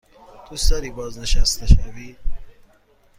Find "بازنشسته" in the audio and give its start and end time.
0.89-1.65